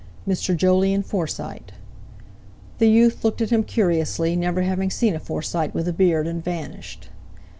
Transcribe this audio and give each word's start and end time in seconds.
"Mr. 0.27 0.57
Jolyon 0.57 1.03
Forsyte." 1.03 1.73
The 2.79 2.89
youth 2.89 3.23
looked 3.23 3.39
at 3.39 3.51
him 3.51 3.61
curiously, 3.63 4.35
never 4.35 4.63
having 4.63 4.89
seen 4.89 5.13
a 5.15 5.19
Forsyte 5.19 5.75
with 5.75 5.87
a 5.87 5.93
beard, 5.93 6.25
and 6.25 6.43
vanished. 6.43 7.09